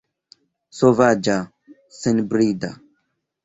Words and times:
Sovaĝa, 0.77 1.37
senbrida! 2.01 2.75